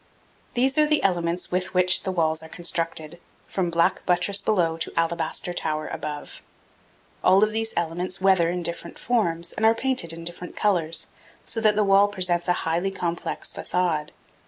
[0.55, 4.91] These are the elements with which the walls are constructed, from black buttress below to
[4.97, 6.41] alabaster tower above.
[7.23, 11.05] All of these elements weather in different forms and are painted in different colors,
[11.45, 14.11] so that the wall presents a highly complex facade.